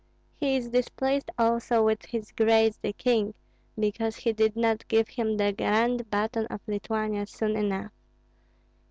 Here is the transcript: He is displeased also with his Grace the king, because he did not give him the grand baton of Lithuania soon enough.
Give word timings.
He 0.39 0.55
is 0.55 0.69
displeased 0.69 1.29
also 1.37 1.85
with 1.85 2.05
his 2.05 2.31
Grace 2.31 2.75
the 2.77 2.91
king, 2.91 3.35
because 3.79 4.15
he 4.15 4.33
did 4.33 4.55
not 4.55 4.87
give 4.87 5.09
him 5.09 5.37
the 5.37 5.53
grand 5.53 6.09
baton 6.09 6.47
of 6.47 6.59
Lithuania 6.67 7.27
soon 7.27 7.55
enough. 7.55 7.91